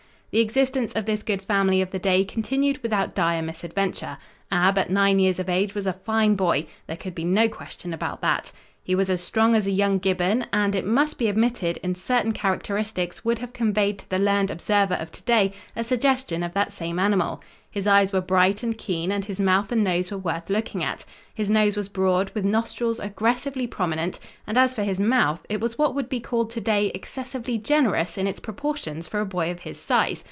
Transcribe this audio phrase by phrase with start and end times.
[0.31, 4.17] The existence of this good family of the day continued without dire misadventure.
[4.49, 6.67] Ab at nine years of age was a fine boy.
[6.87, 8.53] There could be no question about that.
[8.81, 12.31] He was as strong as a young gibbon, and, it must be admitted, in certain
[12.31, 16.71] characteristics would have conveyed to the learned observer of to day a suggestion of that
[16.71, 17.43] same animal.
[17.69, 21.05] His eyes were bright and keen and his mouth and nose were worth looking at.
[21.33, 25.77] His nose was broad, with nostrils aggressively prominent, and as for his mouth, it was
[25.77, 29.59] what would be called to day excessively generous in its proportions for a boy of
[29.59, 30.19] his size.